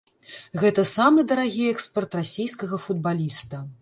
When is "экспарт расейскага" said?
1.73-2.81